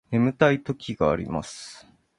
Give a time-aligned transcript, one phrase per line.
[0.09, 1.85] 眠たい時があります